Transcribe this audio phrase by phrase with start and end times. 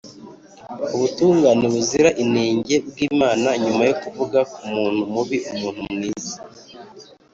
[0.95, 6.35] ubutungane buzira inenge bw'Imana Nyuma yo kuvuga ku muntu mubi, umuntu mwiza,